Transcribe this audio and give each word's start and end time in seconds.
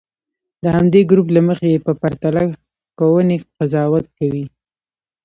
د 0.63 0.65
همدې 0.75 1.01
ګروپ 1.09 1.27
له 1.35 1.41
مخې 1.47 1.67
یې 1.73 1.79
په 1.85 1.91
پرتله 2.01 2.43
کوونې 2.99 3.37
قضاوت 3.57 4.05
کوي. 4.17 4.45